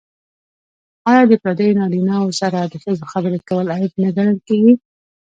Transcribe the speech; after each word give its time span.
آیا 1.09 1.23
د 1.27 1.33
پردیو 1.43 1.77
نارینه 1.79 2.15
وو 2.21 2.31
سره 2.41 2.59
د 2.65 2.73
ښځو 2.83 3.03
خبرې 3.11 3.39
کول 3.49 3.65
عیب 3.75 3.93
نه 4.03 4.09
ګڼل 4.17 4.37
کیږي؟ 4.47 4.73